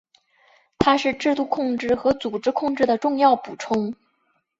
[0.79, 3.93] 它是制度控制和组织控制的重要补充。